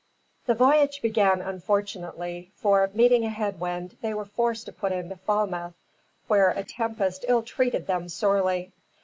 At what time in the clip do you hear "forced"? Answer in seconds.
4.25-4.65